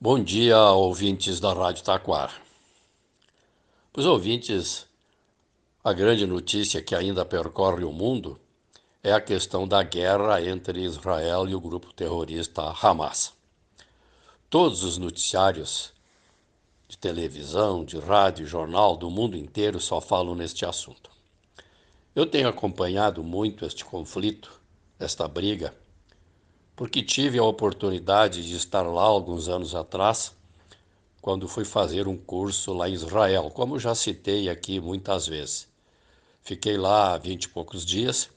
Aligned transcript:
Bom 0.00 0.22
dia, 0.22 0.56
ouvintes 0.70 1.40
da 1.40 1.52
Rádio 1.52 1.82
Taquar. 1.82 2.40
Para 3.92 4.00
os 4.00 4.06
ouvintes, 4.06 4.86
a 5.82 5.92
grande 5.92 6.24
notícia 6.24 6.80
que 6.80 6.94
ainda 6.94 7.24
percorre 7.24 7.82
o 7.82 7.90
mundo 7.90 8.38
é 9.02 9.12
a 9.12 9.20
questão 9.20 9.66
da 9.66 9.82
guerra 9.82 10.40
entre 10.40 10.84
Israel 10.84 11.48
e 11.48 11.54
o 11.56 11.60
grupo 11.60 11.92
terrorista 11.92 12.72
Hamas. 12.80 13.32
Todos 14.48 14.84
os 14.84 14.98
noticiários 14.98 15.92
de 16.86 16.96
televisão, 16.96 17.84
de 17.84 17.98
rádio, 17.98 18.46
jornal 18.46 18.96
do 18.96 19.10
mundo 19.10 19.36
inteiro 19.36 19.80
só 19.80 20.00
falam 20.00 20.36
neste 20.36 20.64
assunto. 20.64 21.10
Eu 22.14 22.24
tenho 22.24 22.46
acompanhado 22.46 23.24
muito 23.24 23.66
este 23.66 23.84
conflito, 23.84 24.60
esta 24.96 25.26
briga 25.26 25.74
porque 26.78 27.02
tive 27.02 27.40
a 27.40 27.42
oportunidade 27.42 28.46
de 28.46 28.54
estar 28.54 28.82
lá 28.82 29.02
alguns 29.02 29.48
anos 29.48 29.74
atrás, 29.74 30.32
quando 31.20 31.48
fui 31.48 31.64
fazer 31.64 32.06
um 32.06 32.16
curso 32.16 32.72
lá 32.72 32.88
em 32.88 32.92
Israel, 32.92 33.50
como 33.50 33.80
já 33.80 33.96
citei 33.96 34.48
aqui 34.48 34.78
muitas 34.78 35.26
vezes. 35.26 35.66
Fiquei 36.40 36.76
lá 36.76 37.18
vinte 37.18 37.44
e 37.44 37.48
poucos 37.48 37.84
dias, 37.84 38.30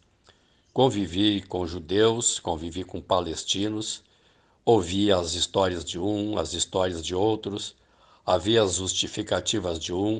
convivi 0.74 1.44
com 1.44 1.68
judeus, 1.68 2.40
convivi 2.40 2.84
com 2.84 3.00
palestinos, 3.00 4.02
ouvi 4.66 5.12
as 5.12 5.36
histórias 5.36 5.86
de 5.86 6.00
um, 6.00 6.40
as 6.40 6.54
histórias 6.54 7.06
de 7.06 7.14
outros, 7.14 7.76
havia 8.26 8.64
as 8.64 8.74
justificativas 8.74 9.78
de 9.78 9.94
um, 9.94 10.20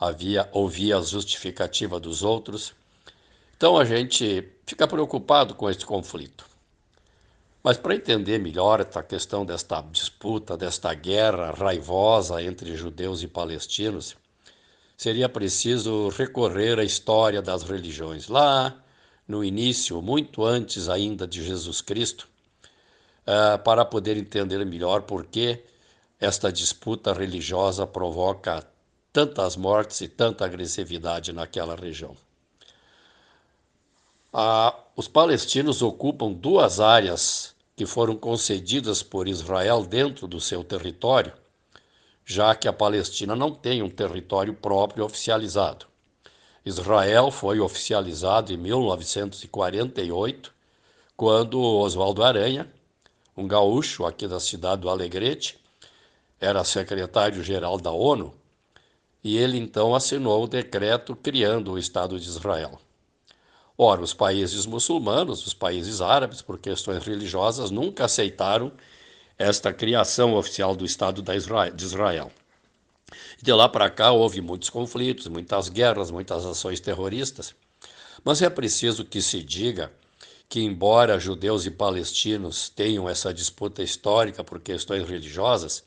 havia 0.00 0.50
ouvia 0.50 0.98
a 0.98 1.02
justificativa 1.02 2.00
dos 2.00 2.24
outros. 2.24 2.74
Então 3.56 3.78
a 3.78 3.84
gente 3.84 4.48
fica 4.66 4.88
preocupado 4.88 5.54
com 5.54 5.70
este 5.70 5.86
conflito. 5.86 6.50
Mas 7.62 7.76
para 7.76 7.94
entender 7.94 8.38
melhor 8.38 8.80
essa 8.80 9.02
questão 9.02 9.46
desta 9.46 9.80
disputa, 9.82 10.56
desta 10.56 10.92
guerra 10.94 11.52
raivosa 11.52 12.42
entre 12.42 12.76
judeus 12.76 13.22
e 13.22 13.28
palestinos, 13.28 14.16
seria 14.96 15.28
preciso 15.28 16.08
recorrer 16.08 16.78
à 16.80 16.84
história 16.84 17.40
das 17.40 17.62
religiões. 17.62 18.26
Lá 18.26 18.82
no 19.28 19.44
início, 19.44 20.02
muito 20.02 20.44
antes 20.44 20.88
ainda 20.88 21.26
de 21.26 21.44
Jesus 21.44 21.80
Cristo, 21.80 22.28
uh, 23.22 23.62
para 23.62 23.84
poder 23.84 24.16
entender 24.16 24.64
melhor 24.66 25.02
por 25.02 25.24
que 25.26 25.62
esta 26.18 26.52
disputa 26.52 27.12
religiosa 27.12 27.86
provoca 27.86 28.66
tantas 29.12 29.56
mortes 29.56 30.00
e 30.00 30.08
tanta 30.08 30.44
agressividade 30.44 31.32
naquela 31.32 31.76
região. 31.76 32.16
Os 34.96 35.06
palestinos 35.06 35.82
ocupam 35.82 36.32
duas 36.32 36.80
áreas 36.80 37.54
que 37.76 37.84
foram 37.84 38.16
concedidas 38.16 39.02
por 39.02 39.28
Israel 39.28 39.84
dentro 39.84 40.26
do 40.26 40.40
seu 40.40 40.64
território, 40.64 41.34
já 42.24 42.54
que 42.54 42.66
a 42.66 42.72
Palestina 42.72 43.36
não 43.36 43.52
tem 43.52 43.82
um 43.82 43.90
território 43.90 44.54
próprio 44.54 45.04
oficializado. 45.04 45.86
Israel 46.64 47.30
foi 47.30 47.60
oficializado 47.60 48.54
em 48.54 48.56
1948, 48.56 50.50
quando 51.14 51.60
Oswaldo 51.60 52.22
Aranha, 52.22 52.72
um 53.36 53.46
gaúcho 53.46 54.06
aqui 54.06 54.26
da 54.26 54.40
cidade 54.40 54.80
do 54.80 54.88
Alegrete, 54.88 55.58
era 56.40 56.64
secretário-geral 56.64 57.78
da 57.78 57.90
ONU, 57.90 58.32
e 59.22 59.36
ele 59.36 59.58
então 59.58 59.94
assinou 59.94 60.44
o 60.44 60.48
decreto 60.48 61.14
criando 61.14 61.72
o 61.72 61.78
Estado 61.78 62.18
de 62.18 62.26
Israel. 62.26 62.80
Ora, 63.76 64.02
os 64.02 64.12
países 64.12 64.66
muçulmanos, 64.66 65.46
os 65.46 65.54
países 65.54 66.00
árabes, 66.00 66.42
por 66.42 66.58
questões 66.58 67.04
religiosas, 67.04 67.70
nunca 67.70 68.04
aceitaram 68.04 68.72
esta 69.38 69.72
criação 69.72 70.34
oficial 70.34 70.76
do 70.76 70.84
Estado 70.84 71.22
de 71.22 71.84
Israel. 71.84 72.30
De 73.40 73.52
lá 73.52 73.68
para 73.68 73.90
cá 73.90 74.12
houve 74.12 74.40
muitos 74.40 74.70
conflitos, 74.70 75.26
muitas 75.26 75.68
guerras, 75.68 76.10
muitas 76.10 76.44
ações 76.44 76.80
terroristas. 76.80 77.54
Mas 78.24 78.40
é 78.40 78.48
preciso 78.48 79.04
que 79.04 79.20
se 79.20 79.42
diga 79.42 79.92
que, 80.48 80.60
embora 80.60 81.18
judeus 81.18 81.66
e 81.66 81.70
palestinos 81.70 82.68
tenham 82.68 83.08
essa 83.08 83.32
disputa 83.32 83.82
histórica 83.82 84.44
por 84.44 84.60
questões 84.60 85.08
religiosas, 85.08 85.82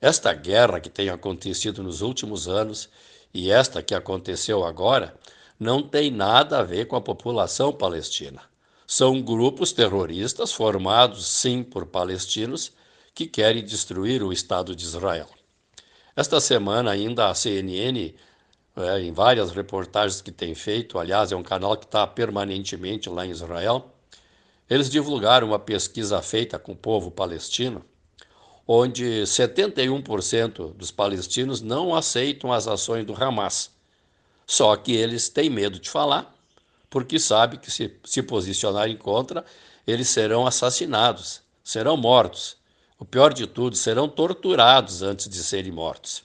esta 0.00 0.32
guerra 0.34 0.78
que 0.78 0.90
tem 0.90 1.08
acontecido 1.08 1.82
nos 1.82 2.02
últimos 2.02 2.46
anos 2.46 2.88
e 3.32 3.50
esta 3.50 3.82
que 3.82 3.94
aconteceu 3.94 4.64
agora 4.64 5.14
não 5.58 5.82
tem 5.82 6.10
nada 6.10 6.58
a 6.58 6.62
ver 6.62 6.86
com 6.86 6.96
a 6.96 7.00
população 7.00 7.72
palestina. 7.72 8.42
São 8.86 9.22
grupos 9.22 9.72
terroristas 9.72 10.52
formados, 10.52 11.26
sim, 11.26 11.62
por 11.62 11.86
palestinos 11.86 12.72
que 13.14 13.26
querem 13.26 13.64
destruir 13.64 14.22
o 14.22 14.32
Estado 14.32 14.74
de 14.74 14.84
Israel. 14.84 15.28
Esta 16.16 16.40
semana, 16.40 16.90
ainda 16.90 17.28
a 17.28 17.34
CNN, 17.34 18.14
é, 18.76 19.00
em 19.00 19.12
várias 19.12 19.52
reportagens 19.52 20.20
que 20.20 20.32
tem 20.32 20.54
feito, 20.54 20.98
aliás, 20.98 21.32
é 21.32 21.36
um 21.36 21.42
canal 21.42 21.76
que 21.76 21.86
está 21.86 22.06
permanentemente 22.06 23.08
lá 23.08 23.24
em 23.24 23.30
Israel, 23.30 23.92
eles 24.68 24.90
divulgaram 24.90 25.48
uma 25.48 25.58
pesquisa 25.58 26.20
feita 26.22 26.58
com 26.58 26.72
o 26.72 26.76
povo 26.76 27.10
palestino, 27.10 27.84
onde 28.66 29.22
71% 29.22 30.74
dos 30.74 30.90
palestinos 30.90 31.60
não 31.60 31.94
aceitam 31.94 32.52
as 32.52 32.66
ações 32.66 33.04
do 33.04 33.14
Hamas 33.14 33.73
só 34.46 34.76
que 34.76 34.92
eles 34.92 35.28
têm 35.28 35.48
medo 35.48 35.78
de 35.78 35.90
falar, 35.90 36.34
porque 36.90 37.18
sabem 37.18 37.58
que 37.58 37.70
se 37.70 37.94
se 38.04 38.22
posicionarem 38.22 38.96
contra, 38.96 39.44
eles 39.86 40.08
serão 40.08 40.46
assassinados, 40.46 41.42
serão 41.62 41.96
mortos. 41.96 42.56
O 42.98 43.04
pior 43.04 43.32
de 43.32 43.46
tudo, 43.46 43.76
serão 43.76 44.08
torturados 44.08 45.02
antes 45.02 45.28
de 45.28 45.42
serem 45.42 45.72
mortos. 45.72 46.22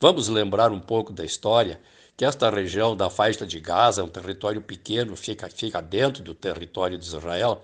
Vamos 0.00 0.28
lembrar 0.28 0.72
um 0.72 0.80
pouco 0.80 1.12
da 1.12 1.24
história 1.24 1.80
que 2.16 2.24
esta 2.24 2.50
região 2.50 2.96
da 2.96 3.08
faixa 3.08 3.46
de 3.46 3.60
Gaza, 3.60 4.04
um 4.04 4.08
território 4.08 4.60
pequeno, 4.60 5.16
fica, 5.16 5.48
fica 5.48 5.80
dentro 5.80 6.22
do 6.22 6.34
território 6.34 6.98
de 6.98 7.04
Israel, 7.04 7.62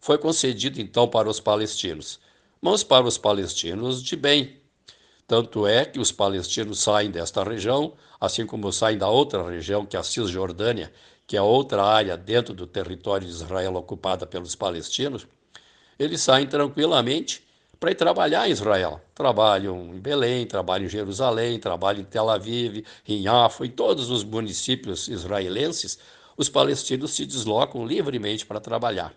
foi 0.00 0.18
concedido 0.18 0.80
então 0.80 1.08
para 1.08 1.28
os 1.28 1.40
palestinos, 1.40 2.20
mas 2.60 2.82
para 2.82 3.06
os 3.06 3.16
palestinos 3.16 4.02
de 4.02 4.16
bem, 4.16 4.60
tanto 5.26 5.66
é 5.66 5.84
que 5.84 5.98
os 5.98 6.12
palestinos 6.12 6.80
saem 6.80 7.10
desta 7.10 7.42
região, 7.42 7.94
assim 8.20 8.46
como 8.46 8.72
saem 8.72 8.98
da 8.98 9.08
outra 9.08 9.48
região, 9.48 9.86
que 9.86 9.96
é 9.96 10.00
a 10.00 10.02
Cisjordânia, 10.02 10.92
que 11.26 11.36
é 11.36 11.42
outra 11.42 11.82
área 11.82 12.16
dentro 12.16 12.52
do 12.52 12.66
território 12.66 13.26
de 13.26 13.32
Israel 13.32 13.74
ocupada 13.76 14.26
pelos 14.26 14.54
palestinos, 14.54 15.26
eles 15.98 16.20
saem 16.20 16.46
tranquilamente 16.46 17.42
para 17.80 17.90
ir 17.90 17.94
trabalhar 17.94 18.48
em 18.48 18.52
Israel. 18.52 19.00
Trabalham 19.14 19.94
em 19.94 20.00
Belém, 20.00 20.46
trabalham 20.46 20.86
em 20.86 20.88
Jerusalém, 20.88 21.58
trabalham 21.58 22.02
em 22.02 22.04
Tel 22.04 22.28
Aviv, 22.28 22.84
em 23.06 23.26
Afo, 23.26 23.64
em 23.64 23.70
todos 23.70 24.10
os 24.10 24.24
municípios 24.24 25.08
israelenses, 25.08 25.98
os 26.36 26.48
palestinos 26.48 27.12
se 27.12 27.24
deslocam 27.24 27.86
livremente 27.86 28.44
para 28.44 28.60
trabalhar. 28.60 29.14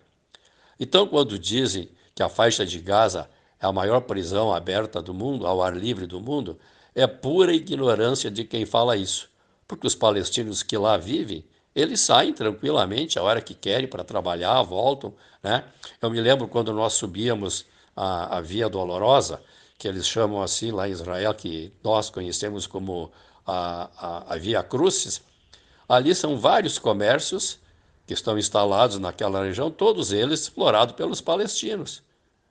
Então, 0.78 1.06
quando 1.06 1.38
dizem 1.38 1.88
que 2.14 2.22
a 2.22 2.28
faixa 2.28 2.64
de 2.64 2.78
Gaza 2.78 3.28
a 3.60 3.72
maior 3.72 4.00
prisão 4.02 4.52
aberta 4.52 5.02
do 5.02 5.12
mundo, 5.12 5.46
ao 5.46 5.62
ar 5.62 5.76
livre 5.76 6.06
do 6.06 6.20
mundo, 6.20 6.58
é 6.94 7.06
pura 7.06 7.52
ignorância 7.52 8.30
de 8.30 8.44
quem 8.44 8.64
fala 8.64 8.96
isso. 8.96 9.28
Porque 9.66 9.86
os 9.86 9.94
palestinos 9.94 10.62
que 10.62 10.76
lá 10.76 10.96
vivem, 10.96 11.44
eles 11.74 12.00
saem 12.00 12.32
tranquilamente 12.32 13.18
a 13.18 13.22
hora 13.22 13.40
que 13.40 13.54
querem 13.54 13.88
para 13.88 14.04
trabalhar, 14.04 14.62
voltam. 14.62 15.12
Né? 15.42 15.64
Eu 16.00 16.10
me 16.10 16.20
lembro 16.20 16.48
quando 16.48 16.72
nós 16.72 16.94
subíamos 16.94 17.66
a, 17.94 18.38
a 18.38 18.40
Via 18.40 18.68
Dolorosa, 18.68 19.42
que 19.76 19.86
eles 19.86 20.06
chamam 20.06 20.40
assim 20.40 20.70
lá 20.70 20.88
em 20.88 20.92
Israel, 20.92 21.34
que 21.34 21.72
nós 21.82 22.10
conhecemos 22.10 22.66
como 22.66 23.10
a, 23.46 23.90
a, 23.96 24.34
a 24.34 24.36
Via 24.36 24.62
Crucis. 24.62 25.20
Ali 25.88 26.14
são 26.14 26.38
vários 26.38 26.78
comércios 26.78 27.58
que 28.06 28.14
estão 28.14 28.38
instalados 28.38 28.98
naquela 28.98 29.44
região, 29.44 29.70
todos 29.70 30.12
eles 30.12 30.40
explorados 30.40 30.94
pelos 30.94 31.20
palestinos 31.20 32.02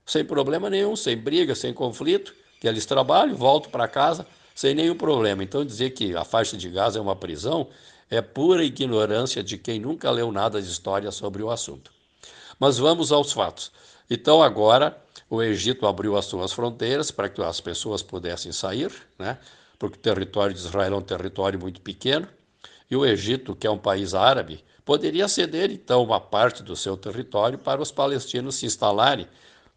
sem 0.08 0.26
problema 0.26 0.70
nenhum, 0.70 0.96
sem 0.96 1.16
briga, 1.16 1.54
sem 1.54 1.74
conflito, 1.74 2.34
que 2.60 2.68
eles 2.68 2.86
trabalham, 2.86 3.36
voltam 3.36 3.70
para 3.70 3.88
casa 3.88 4.26
sem 4.56 4.74
nenhum 4.74 4.96
problema. 4.96 5.44
Então, 5.44 5.64
dizer 5.64 5.92
que 5.92 6.16
a 6.16 6.24
faixa 6.24 6.58
de 6.58 6.68
Gaza 6.70 6.98
é 6.98 7.02
uma 7.02 7.16
prisão 7.16 7.68
é 8.10 8.22
pura 8.22 8.64
ignorância 8.64 9.44
de 9.44 9.58
quem 9.58 9.80
nunca 9.80 10.10
leu 10.10 10.32
nada 10.32 10.62
de 10.62 10.70
história 10.70 11.12
sobre 11.12 11.44
o 11.44 11.52
assunto. 11.52 11.92
Mas 12.58 12.78
vamos 12.78 13.12
aos 13.12 13.34
fatos. 13.34 13.72
Então, 14.10 14.42
agora, 14.42 14.98
o 15.30 15.44
Egito 15.44 15.86
abriu 15.86 16.16
as 16.16 16.26
suas 16.26 16.54
fronteiras 16.54 17.12
para 17.12 17.28
que 17.28 17.42
as 17.42 17.60
pessoas 17.60 18.02
pudessem 18.02 18.52
sair, 18.54 18.92
né? 19.20 19.38
porque 19.78 19.98
o 19.98 20.02
território 20.02 20.54
de 20.54 20.62
Israel 20.62 20.94
é 20.94 20.98
um 20.98 21.02
território 21.02 21.60
muito 21.60 21.82
pequeno, 21.82 22.28
e 22.90 22.96
o 22.96 23.06
Egito, 23.06 23.54
que 23.54 23.68
é 23.68 23.70
um 23.70 23.78
país 23.78 24.14
árabe, 24.14 24.64
poderia 24.86 25.28
ceder 25.28 25.70
então 25.70 26.02
uma 26.02 26.22
parte 26.22 26.64
do 26.64 26.76
seu 26.76 26.96
território 26.96 27.60
para 27.60 27.82
os 27.82 27.92
palestinos 27.92 28.56
se 28.56 28.66
instalarem 28.66 29.28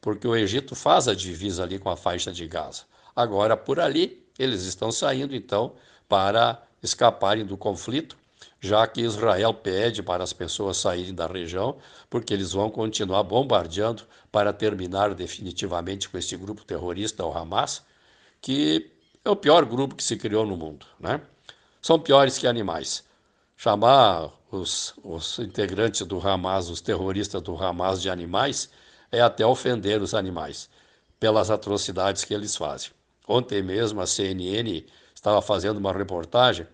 porque 0.01 0.27
o 0.27 0.37
Egito 0.37 0.75
faz 0.75 1.09
a 1.09 1.15
divisa 1.15 1.63
ali 1.63 1.79
com 1.79 1.91
a 1.91 1.97
faixa 1.97 2.33
de 2.33 2.47
Gaza. 2.47 2.83
Agora, 3.15 3.57
por 3.57 3.81
ali, 3.81 4.25
eles 4.39 4.63
estão 4.63 4.91
saindo, 4.91 5.35
então, 5.35 5.75
para 6.09 6.63
escaparem 6.83 7.45
do 7.45 7.57
conflito 7.57 8.17
já 8.61 8.87
que 8.87 9.01
Israel 9.01 9.55
pede 9.55 10.03
para 10.03 10.23
as 10.23 10.33
pessoas 10.33 10.77
saírem 10.77 11.15
da 11.15 11.27
região, 11.27 11.79
porque 12.11 12.35
eles 12.35 12.53
vão 12.53 12.71
continuar 12.71 13.23
bombardeando 13.23 14.03
para 14.31 14.53
terminar 14.53 15.15
definitivamente 15.15 16.09
com 16.09 16.19
este 16.19 16.37
grupo 16.37 16.65
terrorista, 16.65 17.25
o 17.25 17.37
Hamas, 17.37 17.83
que 18.41 18.91
é 19.25 19.31
o 19.31 19.37
pior 19.37 19.65
grupo 19.65 19.95
que 19.95 20.05
se 20.05 20.17
criou 20.17 20.47
no 20.47 20.57
mundo. 20.57 20.87
Né? 20.99 21.21
São 21.81 21.99
piores 21.99 22.39
que 22.39 22.47
animais. 22.47 23.03
Chamar 23.57 24.31
os, 24.51 24.95
os 25.03 25.39
integrantes 25.39 26.07
do 26.07 26.27
Hamas, 26.27 26.69
os 26.69 26.81
terroristas 26.81 27.43
do 27.43 27.57
Hamas, 27.57 28.01
de 28.03 28.11
animais, 28.11 28.71
é 29.11 29.21
até 29.21 29.45
ofender 29.45 30.01
os 30.01 30.15
animais, 30.15 30.69
pelas 31.19 31.51
atrocidades 31.51 32.25
que 32.25 32.33
eles 32.33 32.57
fazem. 32.57 32.91
Ontem 33.27 33.63
mesmo 33.63 34.01
a 34.01 34.07
CNN 34.07 34.85
estava 35.15 35.43
fazendo 35.43 35.77
uma 35.77 35.93
reportagem 35.93 36.67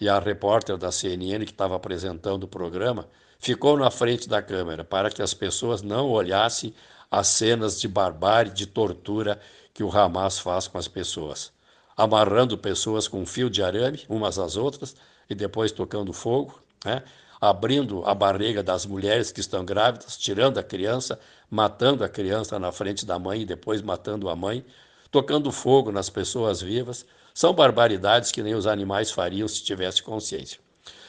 e 0.00 0.08
a 0.08 0.18
repórter 0.18 0.76
da 0.76 0.92
CNN 0.92 1.44
que 1.44 1.52
estava 1.52 1.74
apresentando 1.74 2.44
o 2.44 2.48
programa 2.48 3.08
ficou 3.38 3.76
na 3.76 3.90
frente 3.90 4.28
da 4.28 4.42
câmera 4.42 4.84
para 4.84 5.10
que 5.10 5.22
as 5.22 5.34
pessoas 5.34 5.82
não 5.82 6.10
olhassem 6.10 6.74
as 7.10 7.28
cenas 7.28 7.80
de 7.80 7.88
barbárie, 7.88 8.52
de 8.52 8.66
tortura 8.66 9.40
que 9.72 9.82
o 9.82 9.90
Hamas 9.90 10.38
faz 10.38 10.68
com 10.68 10.76
as 10.76 10.88
pessoas, 10.88 11.52
amarrando 11.96 12.58
pessoas 12.58 13.08
com 13.08 13.24
fio 13.24 13.48
de 13.48 13.62
arame 13.62 14.04
umas 14.08 14.38
às 14.38 14.56
outras 14.56 14.94
e 15.30 15.34
depois 15.34 15.72
tocando 15.72 16.12
fogo, 16.12 16.60
né? 16.84 17.02
Abrindo 17.40 18.04
a 18.04 18.14
barriga 18.14 18.62
das 18.62 18.84
mulheres 18.84 19.30
que 19.30 19.40
estão 19.40 19.64
grávidas, 19.64 20.16
tirando 20.16 20.58
a 20.58 20.62
criança, 20.62 21.18
matando 21.50 22.02
a 22.04 22.08
criança 22.08 22.58
na 22.58 22.72
frente 22.72 23.06
da 23.06 23.18
mãe 23.18 23.42
e 23.42 23.46
depois 23.46 23.80
matando 23.80 24.28
a 24.28 24.36
mãe, 24.36 24.64
tocando 25.10 25.52
fogo 25.52 25.92
nas 25.92 26.10
pessoas 26.10 26.60
vivas, 26.60 27.06
são 27.32 27.52
barbaridades 27.52 28.32
que 28.32 28.42
nem 28.42 28.54
os 28.54 28.66
animais 28.66 29.10
fariam 29.10 29.46
se 29.46 29.62
tivesse 29.62 30.02
consciência. 30.02 30.58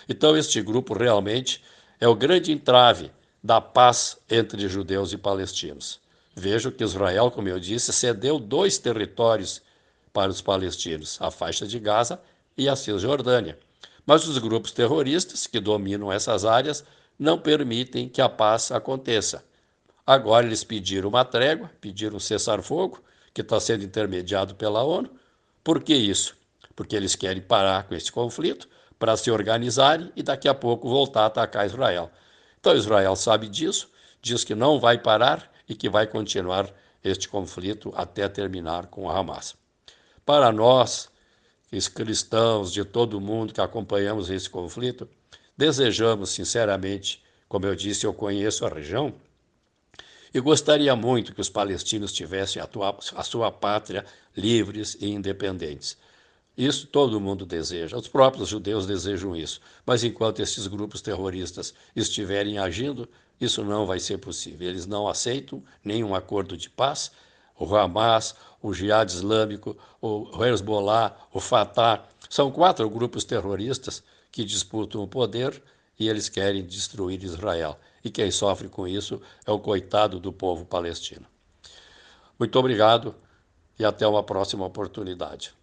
Então, 0.08 0.38
este 0.38 0.62
grupo 0.62 0.94
realmente 0.94 1.64
é 2.00 2.08
o 2.08 2.16
grande 2.16 2.52
entrave 2.52 3.12
da 3.44 3.60
paz 3.60 4.18
entre 4.30 4.68
judeus 4.68 5.12
e 5.12 5.18
palestinos. 5.18 6.00
Vejo 6.36 6.72
que 6.72 6.84
Israel, 6.84 7.31
como 7.31 7.50
eu 7.50 7.60
disse, 7.60 7.92
cedeu 7.92 8.40
dois 8.40 8.78
territórios 8.78 9.62
para 10.14 10.31
os 10.31 10.42
palestinos, 10.42 11.18
a 11.20 11.31
faixa 11.31 11.68
de 11.68 11.80
Gaza 11.80 12.20
e 12.58 12.70
a 12.70 12.76
Cisjordânia. 12.76 13.58
Mas 14.10 14.28
os 14.28 14.40
grupos 14.40 14.72
terroristas 14.72 15.46
que 15.46 15.60
dominam 15.60 16.12
essas 16.12 16.44
áreas 16.44 16.84
não 17.20 17.38
permitem 17.38 18.10
que 18.10 18.20
a 18.20 18.28
paz 18.28 18.72
aconteça. 18.72 19.46
Agora 20.04 20.48
eles 20.48 20.64
pediram 20.64 21.10
uma 21.10 21.24
trégua, 21.24 21.70
pediram 21.80 22.18
um 22.18 22.20
cessar-fogo, 22.20 23.04
que 23.36 23.42
está 23.42 23.60
sendo 23.60 23.84
intermediado 23.84 24.56
pela 24.56 24.82
ONU, 24.82 25.12
por 25.64 25.84
que 25.84 25.94
isso? 25.94 26.36
Porque 26.76 26.96
eles 26.96 27.16
querem 27.16 27.40
parar 27.40 27.84
com 27.84 27.94
esse 27.94 28.12
conflito 28.12 28.68
para 28.98 29.16
se 29.16 29.30
organizarem 29.30 30.12
e 30.16 30.24
daqui 30.24 30.48
a 30.48 30.56
pouco 30.56 30.90
voltar 30.90 31.22
a 31.22 31.26
atacar 31.28 31.68
Israel. 31.68 32.10
Então 32.60 32.76
Israel 32.76 33.16
sabe 33.16 33.48
disso, 33.48 33.92
diz 34.24 34.44
que 34.44 34.56
não 34.56 34.80
vai 34.80 34.98
parar 34.98 35.48
e 35.68 35.76
que 35.76 35.88
vai 35.88 36.08
continuar 36.08 36.68
este 37.04 37.30
conflito 37.30 37.94
até 37.96 38.28
terminar 38.28 38.88
com 38.88 39.04
o 39.04 39.10
Hamas. 39.12 39.56
Para 40.26 40.52
nós, 40.52 41.12
cristãos 41.88 42.71
de 42.74 42.83
todo 42.83 43.18
o 43.18 43.21
mundo 43.21 43.54
que 43.54 43.62
acompanhamos 43.62 44.30
esse 44.30 44.50
conflito, 44.50 45.07
desejamos 45.56 46.30
sinceramente, 46.30 47.24
como 47.48 47.66
eu 47.66 47.75
disse, 47.75 48.06
eu 48.06 48.13
conheço 48.13 48.66
a 48.66 48.69
região, 48.69 49.13
e 50.33 50.39
gostaria 50.39 50.95
muito 50.95 51.33
que 51.33 51.42
os 51.42 51.50
palestinos 51.50 52.13
tivessem 52.13 52.62
a, 52.62 52.68
tua, 52.68 52.98
a 53.16 53.24
sua 53.24 53.51
pátria 53.51 54.06
livres 54.36 54.95
e 55.00 55.10
independentes. 55.10 55.98
Isso 56.56 56.88
todo 56.88 57.19
mundo 57.19 57.45
deseja, 57.45 57.98
os 57.98 58.07
próprios 58.07 58.50
judeus 58.50 58.86
desejam 58.86 59.36
isso. 59.36 59.62
Mas 59.86 60.04
enquanto 60.04 60.42
esses 60.42 60.68
grupos 60.68 61.01
terroristas 61.01 61.74
estiverem 61.95 62.60
agindo, 62.60 63.07
isso 63.39 63.63
não 63.63 63.86
vai 63.86 64.00
ser 64.00 64.18
possível. 64.18 64.68
Eles 64.68 64.86
não 64.86 65.07
aceitam 65.07 65.63
nenhum 65.83 66.13
acordo 66.13 66.57
de 66.57 66.69
paz. 66.69 67.12
O 67.60 67.76
Hamas, 67.76 68.36
o 68.62 68.74
Jihad 68.74 69.12
Islâmico, 69.12 69.78
o 70.02 70.44
Hezbollah, 70.44 71.16
o 71.34 71.40
Fatah, 71.40 72.04
são 72.30 72.52
quatro 72.52 72.90
grupos 72.90 73.24
terroristas 73.24 74.02
que 74.32 74.46
disputam 74.46 75.04
o 75.04 75.08
poder 75.08 75.62
e 76.00 76.08
eles 76.08 76.30
querem 76.30 76.66
destruir 76.66 77.22
Israel 77.24 77.78
e 78.04 78.10
quem 78.10 78.32
sofre 78.32 78.70
com 78.70 78.88
isso 78.88 79.22
é 79.46 79.52
o 79.52 79.60
coitado 79.60 80.20
do 80.20 80.32
povo 80.32 80.66
palestino. 80.66 81.26
Muito 82.38 82.58
obrigado 82.58 83.14
e 83.78 83.84
até 83.84 84.08
uma 84.08 84.24
próxima 84.24 84.66
oportunidade. 84.66 85.54